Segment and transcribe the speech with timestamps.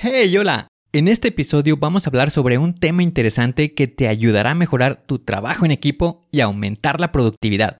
[0.00, 0.68] Hey, hola.
[0.92, 5.04] En este episodio vamos a hablar sobre un tema interesante que te ayudará a mejorar
[5.04, 7.78] tu trabajo en equipo y aumentar la productividad.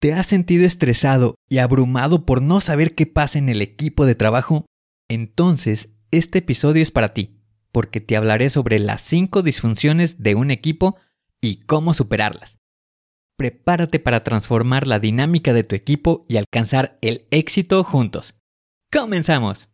[0.00, 4.14] ¿Te has sentido estresado y abrumado por no saber qué pasa en el equipo de
[4.14, 4.66] trabajo?
[5.10, 7.40] Entonces, este episodio es para ti,
[7.72, 10.96] porque te hablaré sobre las 5 disfunciones de un equipo
[11.42, 12.58] y cómo superarlas.
[13.36, 18.36] Prepárate para transformar la dinámica de tu equipo y alcanzar el éxito juntos.
[18.92, 19.73] ¡Comenzamos!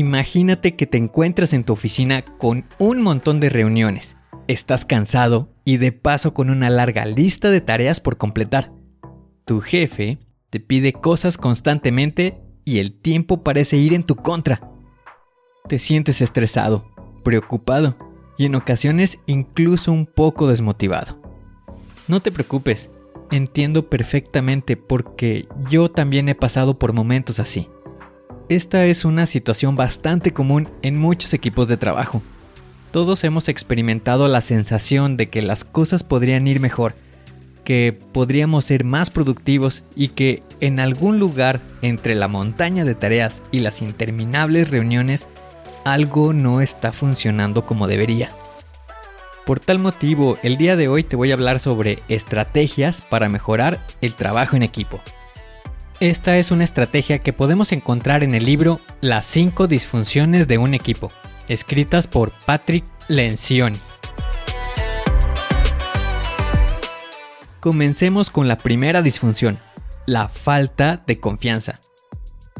[0.00, 4.16] Imagínate que te encuentras en tu oficina con un montón de reuniones.
[4.48, 8.72] Estás cansado y de paso con una larga lista de tareas por completar.
[9.44, 14.70] Tu jefe te pide cosas constantemente y el tiempo parece ir en tu contra.
[15.68, 16.86] Te sientes estresado,
[17.22, 17.98] preocupado
[18.38, 21.20] y en ocasiones incluso un poco desmotivado.
[22.08, 22.88] No te preocupes,
[23.30, 27.68] entiendo perfectamente porque yo también he pasado por momentos así.
[28.50, 32.20] Esta es una situación bastante común en muchos equipos de trabajo.
[32.90, 36.96] Todos hemos experimentado la sensación de que las cosas podrían ir mejor,
[37.62, 43.40] que podríamos ser más productivos y que en algún lugar entre la montaña de tareas
[43.52, 45.28] y las interminables reuniones
[45.84, 48.32] algo no está funcionando como debería.
[49.46, 53.78] Por tal motivo, el día de hoy te voy a hablar sobre estrategias para mejorar
[54.00, 55.00] el trabajo en equipo.
[56.00, 60.72] Esta es una estrategia que podemos encontrar en el libro Las 5 disfunciones de un
[60.72, 61.12] equipo,
[61.46, 63.78] escritas por Patrick Lencioni.
[67.60, 69.58] Comencemos con la primera disfunción,
[70.06, 71.80] la falta de confianza.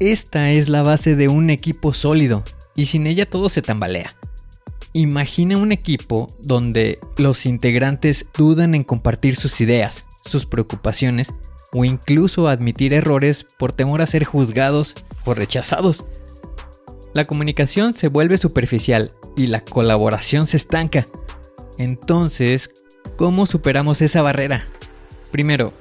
[0.01, 2.45] Esta es la base de un equipo sólido
[2.77, 4.15] y sin ella todo se tambalea.
[4.93, 11.33] Imagina un equipo donde los integrantes dudan en compartir sus ideas, sus preocupaciones
[11.73, 14.95] o incluso admitir errores por temor a ser juzgados
[15.25, 16.05] o rechazados.
[17.13, 21.07] La comunicación se vuelve superficial y la colaboración se estanca.
[21.79, 22.71] Entonces,
[23.17, 24.65] ¿cómo superamos esa barrera?
[25.33, 25.73] Primero,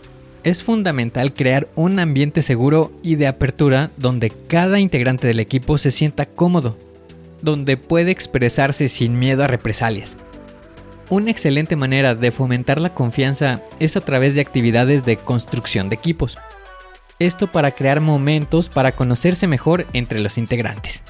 [0.43, 5.91] es fundamental crear un ambiente seguro y de apertura donde cada integrante del equipo se
[5.91, 6.77] sienta cómodo,
[7.41, 10.17] donde puede expresarse sin miedo a represalias.
[11.09, 15.95] Una excelente manera de fomentar la confianza es a través de actividades de construcción de
[15.95, 16.37] equipos.
[17.17, 21.03] Esto para crear momentos para conocerse mejor entre los integrantes.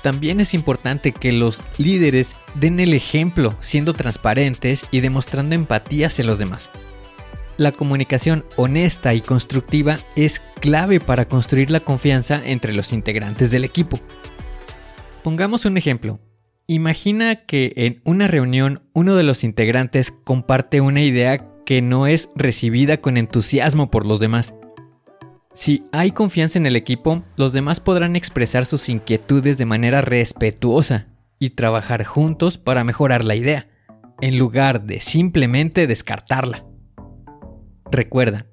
[0.00, 6.24] También es importante que los líderes den el ejemplo siendo transparentes y demostrando empatía hacia
[6.24, 6.70] los demás.
[7.58, 13.64] La comunicación honesta y constructiva es clave para construir la confianza entre los integrantes del
[13.64, 14.00] equipo.
[15.22, 16.18] Pongamos un ejemplo.
[16.72, 22.30] Imagina que en una reunión uno de los integrantes comparte una idea que no es
[22.34, 24.54] recibida con entusiasmo por los demás.
[25.52, 31.08] Si hay confianza en el equipo, los demás podrán expresar sus inquietudes de manera respetuosa
[31.38, 33.68] y trabajar juntos para mejorar la idea,
[34.22, 36.64] en lugar de simplemente descartarla.
[37.90, 38.46] Recuerda,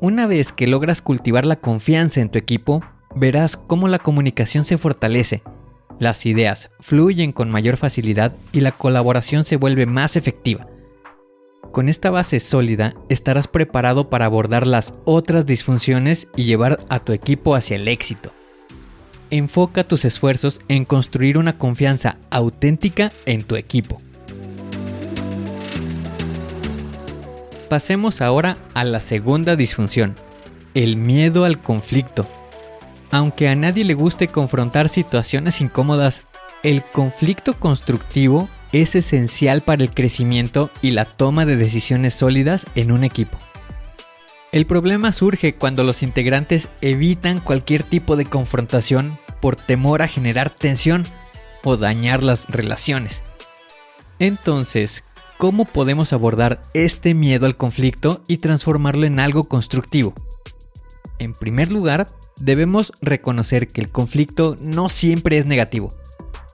[0.00, 2.82] una vez que logras cultivar la confianza en tu equipo,
[3.14, 5.44] verás cómo la comunicación se fortalece
[6.00, 10.66] las ideas fluyen con mayor facilidad y la colaboración se vuelve más efectiva.
[11.72, 17.12] Con esta base sólida estarás preparado para abordar las otras disfunciones y llevar a tu
[17.12, 18.32] equipo hacia el éxito.
[19.30, 24.00] Enfoca tus esfuerzos en construir una confianza auténtica en tu equipo.
[27.68, 30.16] Pasemos ahora a la segunda disfunción,
[30.74, 32.26] el miedo al conflicto.
[33.10, 36.22] Aunque a nadie le guste confrontar situaciones incómodas,
[36.62, 42.92] el conflicto constructivo es esencial para el crecimiento y la toma de decisiones sólidas en
[42.92, 43.36] un equipo.
[44.52, 50.50] El problema surge cuando los integrantes evitan cualquier tipo de confrontación por temor a generar
[50.50, 51.04] tensión
[51.64, 53.22] o dañar las relaciones.
[54.18, 55.04] Entonces,
[55.38, 60.14] ¿cómo podemos abordar este miedo al conflicto y transformarlo en algo constructivo?
[61.20, 62.06] En primer lugar,
[62.40, 65.88] debemos reconocer que el conflicto no siempre es negativo.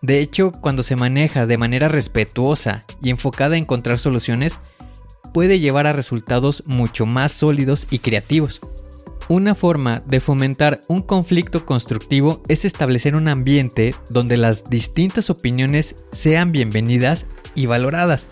[0.02, 4.58] De hecho, cuando se maneja de manera respetuosa y enfocada a encontrar soluciones,
[5.32, 8.60] puede llevar a resultados mucho más sólidos y creativos.
[9.28, 15.94] Una forma de fomentar un conflicto constructivo es establecer un ambiente donde las distintas opiniones
[16.10, 18.26] sean bienvenidas y valoradas.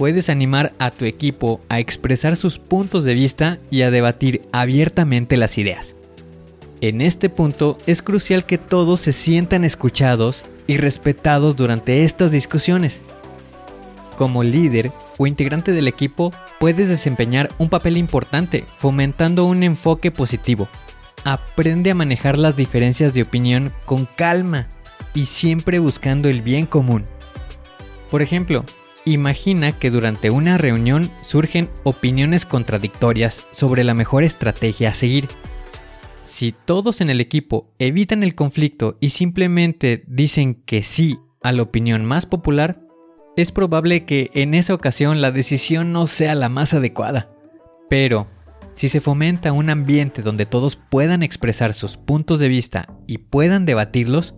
[0.00, 5.36] Puedes animar a tu equipo a expresar sus puntos de vista y a debatir abiertamente
[5.36, 5.94] las ideas.
[6.80, 13.02] En este punto es crucial que todos se sientan escuchados y respetados durante estas discusiones.
[14.16, 20.66] Como líder o integrante del equipo, puedes desempeñar un papel importante fomentando un enfoque positivo.
[21.24, 24.66] Aprende a manejar las diferencias de opinión con calma
[25.12, 27.04] y siempre buscando el bien común.
[28.10, 28.64] Por ejemplo,
[29.04, 35.26] Imagina que durante una reunión surgen opiniones contradictorias sobre la mejor estrategia a seguir.
[36.26, 41.62] Si todos en el equipo evitan el conflicto y simplemente dicen que sí a la
[41.62, 42.82] opinión más popular,
[43.36, 47.30] es probable que en esa ocasión la decisión no sea la más adecuada.
[47.88, 48.28] Pero,
[48.74, 53.64] si se fomenta un ambiente donde todos puedan expresar sus puntos de vista y puedan
[53.64, 54.34] debatirlos,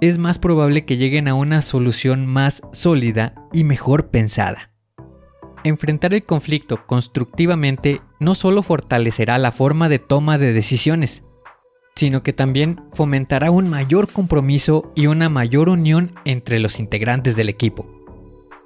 [0.00, 4.70] es más probable que lleguen a una solución más sólida y mejor pensada.
[5.62, 11.22] Enfrentar el conflicto constructivamente no solo fortalecerá la forma de toma de decisiones,
[11.94, 17.48] sino que también fomentará un mayor compromiso y una mayor unión entre los integrantes del
[17.48, 17.88] equipo.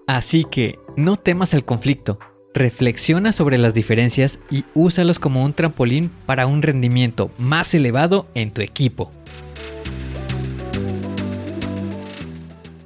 [0.06, 2.18] Así que no temas el conflicto,
[2.54, 8.52] reflexiona sobre las diferencias y úsalos como un trampolín para un rendimiento más elevado en
[8.52, 9.12] tu equipo.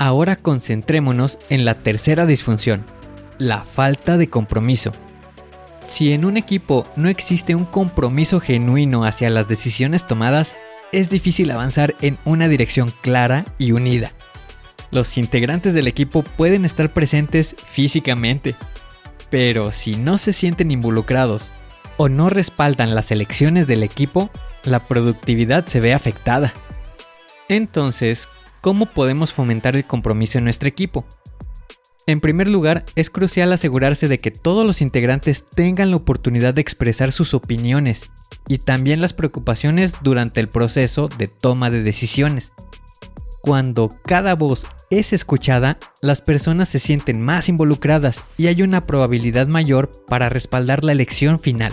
[0.03, 2.85] Ahora concentrémonos en la tercera disfunción,
[3.39, 4.91] la falta de compromiso.
[5.87, 10.57] Si en un equipo no existe un compromiso genuino hacia las decisiones tomadas,
[10.91, 14.11] es difícil avanzar en una dirección clara y unida.
[14.91, 18.57] Los integrantes del equipo pueden estar presentes físicamente,
[19.31, 21.49] pero si no se sienten involucrados
[21.97, 24.31] o no respaldan las elecciones del equipo,
[24.65, 26.53] la productividad se ve afectada.
[27.49, 28.27] Entonces,
[28.63, 31.05] ¿Cómo podemos fomentar el compromiso en nuestro equipo?
[32.07, 36.61] En primer lugar, es crucial asegurarse de que todos los integrantes tengan la oportunidad de
[36.61, 38.13] expresar sus opiniones
[38.47, 42.53] y también las preocupaciones durante el proceso de toma de decisiones.
[43.41, 49.49] Cuando cada voz es escuchada, las personas se sienten más involucradas y hay una probabilidad
[49.49, 51.73] mayor para respaldar la elección final.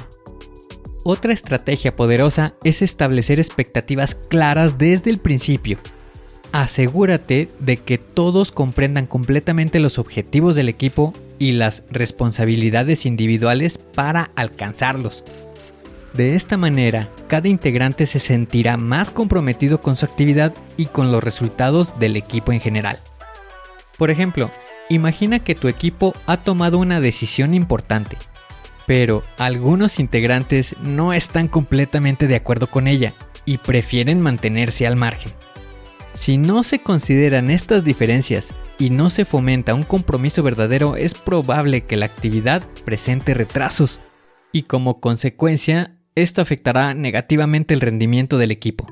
[1.03, 5.77] Otra estrategia poderosa es establecer expectativas claras desde el principio
[6.51, 14.31] asegúrate de que todos comprendan completamente los objetivos del equipo y las responsabilidades individuales para
[14.35, 15.23] alcanzarlos.
[16.13, 21.23] De esta manera, cada integrante se sentirá más comprometido con su actividad y con los
[21.23, 22.99] resultados del equipo en general.
[23.97, 24.49] Por ejemplo,
[24.89, 28.17] imagina que tu equipo ha tomado una decisión importante,
[28.87, 33.13] pero algunos integrantes no están completamente de acuerdo con ella
[33.45, 35.31] y prefieren mantenerse al margen.
[36.19, 41.85] Si no se consideran estas diferencias y no se fomenta un compromiso verdadero, es probable
[41.85, 44.01] que la actividad presente retrasos
[44.51, 48.85] y como consecuencia, esto afectará negativamente el rendimiento del equipo.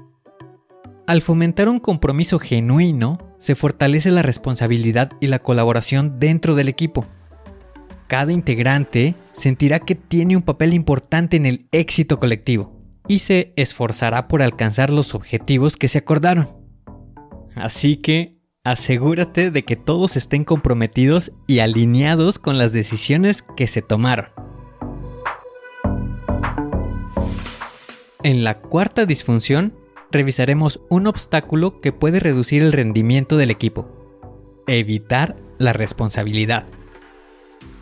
[1.05, 7.05] Al fomentar un compromiso genuino, se fortalece la responsabilidad y la colaboración dentro del equipo.
[8.07, 14.29] Cada integrante sentirá que tiene un papel importante en el éxito colectivo y se esforzará
[14.29, 16.66] por alcanzar los objetivos que se acordaron.
[17.59, 23.81] Así que asegúrate de que todos estén comprometidos y alineados con las decisiones que se
[23.81, 24.27] tomaron.
[28.23, 29.73] En la cuarta disfunción,
[30.11, 33.87] revisaremos un obstáculo que puede reducir el rendimiento del equipo.
[34.67, 36.65] Evitar la responsabilidad.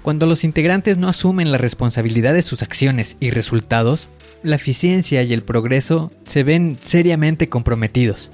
[0.03, 4.07] Cuando los integrantes no asumen la responsabilidad de sus acciones y resultados,
[4.43, 8.29] la eficiencia y el progreso se ven seriamente comprometidos.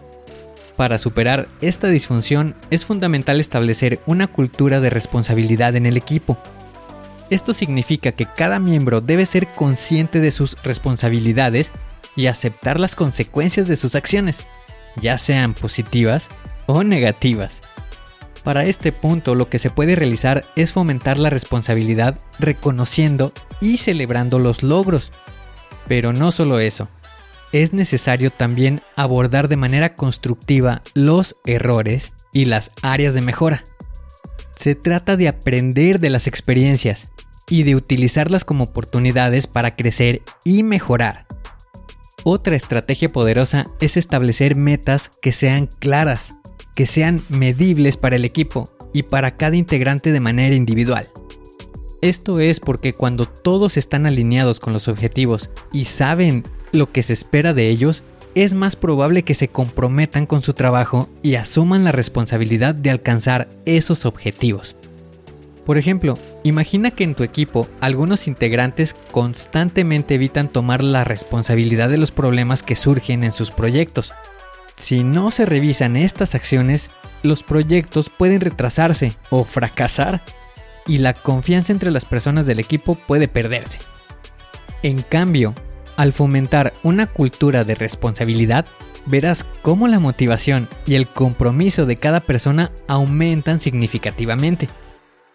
[0.82, 6.40] Para superar esta disfunción es fundamental establecer una cultura de responsabilidad en el equipo.
[7.30, 11.70] Esto significa que cada miembro debe ser consciente de sus responsabilidades
[12.16, 14.48] y aceptar las consecuencias de sus acciones,
[15.00, 16.28] ya sean positivas
[16.66, 17.60] o negativas.
[18.44, 24.40] Para este punto lo que se puede realizar es fomentar la responsabilidad reconociendo y celebrando
[24.40, 25.12] los logros.
[25.88, 26.88] Pero no solo eso,
[27.52, 33.64] es necesario también abordar de manera constructiva los errores y las áreas de mejora.
[34.58, 37.12] Se trata de aprender de las experiencias
[37.50, 41.26] y de utilizarlas como oportunidades para crecer y mejorar.
[42.24, 46.36] Otra estrategia poderosa es establecer metas que sean claras,
[46.76, 51.10] que sean medibles para el equipo y para cada integrante de manera individual.
[52.02, 57.14] Esto es porque cuando todos están alineados con los objetivos y saben lo que se
[57.14, 58.04] espera de ellos,
[58.36, 63.50] es más probable que se comprometan con su trabajo y asuman la responsabilidad de alcanzar
[63.66, 64.76] esos objetivos.
[65.66, 71.98] Por ejemplo, imagina que en tu equipo algunos integrantes constantemente evitan tomar la responsabilidad de
[71.98, 74.14] los problemas que surgen en sus proyectos.
[74.78, 76.90] Si no se revisan estas acciones,
[77.22, 80.22] los proyectos pueden retrasarse o fracasar
[80.88, 83.80] y la confianza entre las personas del equipo puede perderse.
[84.82, 85.54] En cambio,
[85.98, 88.66] al fomentar una cultura de responsabilidad,
[89.06, 94.70] verás cómo la motivación y el compromiso de cada persona aumentan significativamente,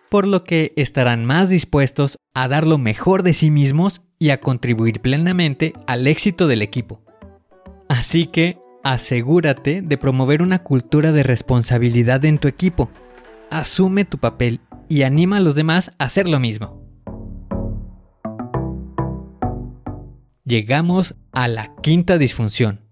[0.08, 4.40] por lo que estarán más dispuestos a dar lo mejor de sí mismos y a
[4.40, 7.02] contribuir plenamente al éxito del equipo.
[7.88, 12.90] Así que asegúrate de promover una cultura de responsabilidad en tu equipo.
[13.50, 16.86] Asume tu papel y anima a los demás a hacer lo mismo.
[20.47, 22.83] Llegamos a la quinta disfunción,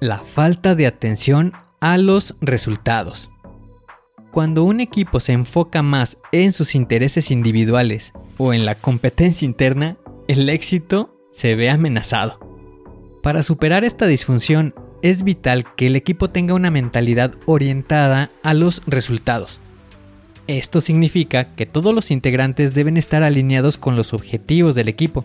[0.00, 3.30] la falta de atención a los resultados.
[4.32, 9.96] Cuando un equipo se enfoca más en sus intereses individuales o en la competencia interna,
[10.26, 12.40] el éxito se ve amenazado.
[13.22, 18.82] Para superar esta disfunción es vital que el equipo tenga una mentalidad orientada a los
[18.88, 19.60] resultados.
[20.48, 25.24] Esto significa que todos los integrantes deben estar alineados con los objetivos del equipo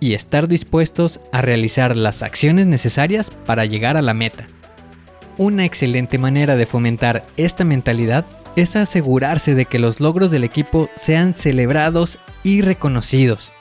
[0.00, 4.46] y estar dispuestos a realizar las acciones necesarias para llegar a la meta.
[5.38, 8.26] Una excelente manera de fomentar esta mentalidad
[8.56, 13.52] es asegurarse de que los logros del equipo sean celebrados y reconocidos.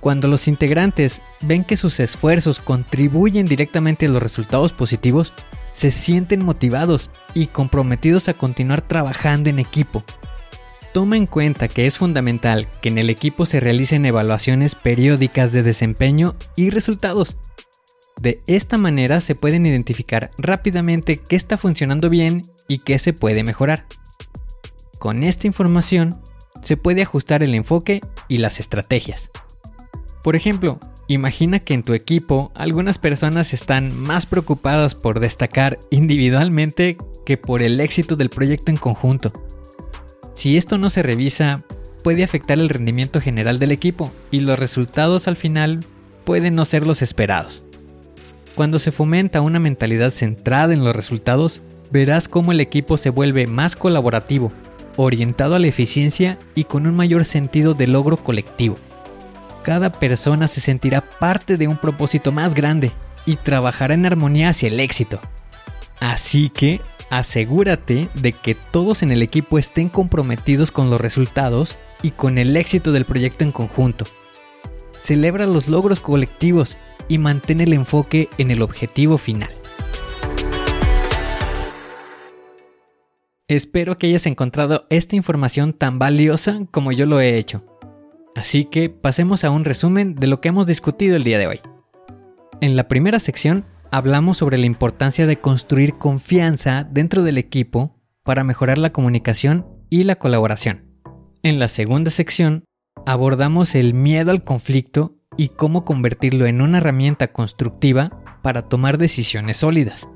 [0.00, 5.32] Cuando los integrantes ven que sus esfuerzos contribuyen directamente a los resultados positivos,
[5.74, 10.02] se sienten motivados y comprometidos a continuar trabajando en equipo.
[10.96, 15.62] Toma en cuenta que es fundamental que en el equipo se realicen evaluaciones periódicas de
[15.62, 17.36] desempeño y resultados.
[18.18, 23.44] De esta manera se pueden identificar rápidamente qué está funcionando bien y qué se puede
[23.44, 23.84] mejorar.
[24.98, 26.18] Con esta información
[26.64, 29.28] se puede ajustar el enfoque y las estrategias.
[30.22, 36.96] Por ejemplo, imagina que en tu equipo algunas personas están más preocupadas por destacar individualmente
[37.26, 39.34] que por el éxito del proyecto en conjunto.
[40.36, 41.64] Si esto no se revisa,
[42.04, 45.80] puede afectar el rendimiento general del equipo y los resultados al final
[46.24, 47.64] pueden no ser los esperados.
[48.54, 53.46] Cuando se fomenta una mentalidad centrada en los resultados, verás cómo el equipo se vuelve
[53.46, 54.52] más colaborativo,
[54.96, 58.76] orientado a la eficiencia y con un mayor sentido de logro colectivo.
[59.62, 62.92] Cada persona se sentirá parte de un propósito más grande
[63.24, 65.18] y trabajará en armonía hacia el éxito.
[66.00, 72.10] Así que asegúrate de que todos en el equipo estén comprometidos con los resultados y
[72.10, 74.04] con el éxito del proyecto en conjunto.
[74.96, 76.76] Celebra los logros colectivos
[77.08, 79.50] y mantén el enfoque en el objetivo final.
[83.48, 87.62] Espero que hayas encontrado esta información tan valiosa como yo lo he hecho.
[88.34, 91.60] Así que pasemos a un resumen de lo que hemos discutido el día de hoy.
[92.60, 98.44] En la primera sección hablamos sobre la importancia de construir confianza dentro del equipo para
[98.44, 100.84] mejorar la comunicación y la colaboración.
[101.42, 102.64] En la segunda sección
[103.06, 109.58] abordamos el miedo al conflicto y cómo convertirlo en una herramienta constructiva para tomar decisiones
[109.58, 110.08] sólidas.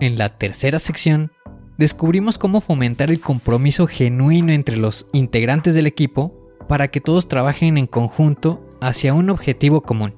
[0.00, 1.32] En la tercera sección
[1.78, 7.78] descubrimos cómo fomentar el compromiso genuino entre los integrantes del equipo para que todos trabajen
[7.78, 10.14] en conjunto hacia un objetivo común.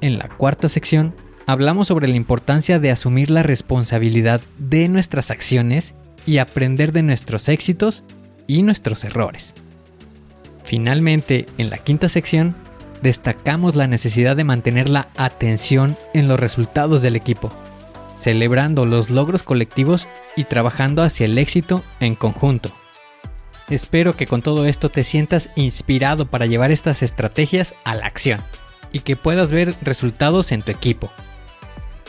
[0.00, 1.14] En la cuarta sección
[1.48, 5.94] hablamos sobre la importancia de asumir la responsabilidad de nuestras acciones
[6.26, 8.04] y aprender de nuestros éxitos
[8.46, 9.54] y nuestros errores.
[10.64, 12.54] Finalmente, en la quinta sección,
[13.00, 17.50] destacamos la necesidad de mantener la atención en los resultados del equipo,
[18.20, 22.70] celebrando los logros colectivos y trabajando hacia el éxito en conjunto.
[23.70, 28.40] Espero que con todo esto te sientas inspirado para llevar estas estrategias a la acción.
[28.90, 31.10] y que puedas ver resultados en tu equipo.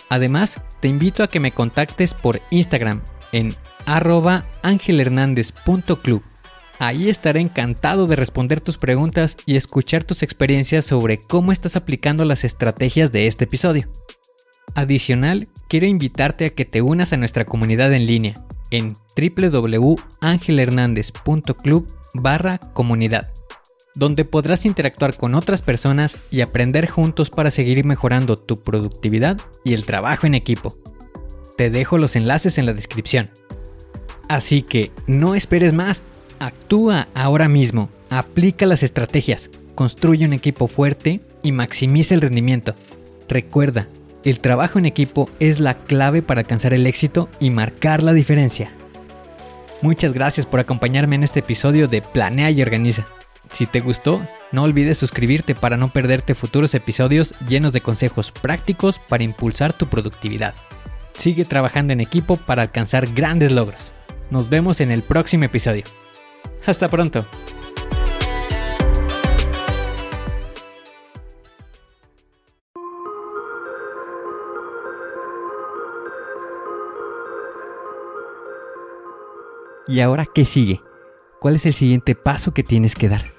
[0.09, 3.01] Además, te invito a que me contactes por Instagram
[3.31, 3.53] en
[3.85, 6.23] arroba angelhernandez.club.
[6.79, 12.25] Ahí estaré encantado de responder tus preguntas y escuchar tus experiencias sobre cómo estás aplicando
[12.25, 13.89] las estrategias de este episodio.
[14.75, 18.35] Adicional, quiero invitarte a que te unas a nuestra comunidad en línea
[18.71, 23.33] en www.angelhernandez.club barra comunidad,
[23.95, 29.73] donde podrás interactuar con otras personas y aprender juntos para seguir mejorando tu productividad y
[29.73, 30.77] el trabajo en equipo.
[31.57, 33.29] Te dejo los enlaces en la descripción.
[34.27, 36.03] Así que no esperes más,
[36.39, 42.75] actúa ahora mismo, aplica las estrategias, construye un equipo fuerte y maximiza el rendimiento.
[43.27, 43.87] Recuerda,
[44.23, 48.71] el trabajo en equipo es la clave para alcanzar el éxito y marcar la diferencia.
[49.81, 53.07] Muchas gracias por acompañarme en este episodio de Planea y Organiza.
[53.53, 58.99] Si te gustó, no olvides suscribirte para no perderte futuros episodios llenos de consejos prácticos
[58.99, 60.53] para impulsar tu productividad.
[61.13, 63.91] Sigue trabajando en equipo para alcanzar grandes logros.
[64.31, 65.83] Nos vemos en el próximo episodio.
[66.65, 67.25] Hasta pronto.
[79.87, 80.81] ¿Y ahora qué sigue?
[81.41, 83.38] ¿Cuál es el siguiente paso que tienes que dar?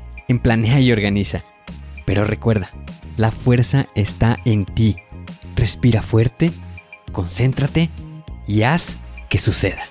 [0.39, 1.41] Planea y Organiza.
[2.05, 2.71] Pero recuerda,
[3.17, 4.95] la fuerza está en ti.
[5.55, 6.51] Respira fuerte,
[7.11, 7.89] concéntrate
[8.47, 8.95] y haz
[9.29, 9.83] que suceda.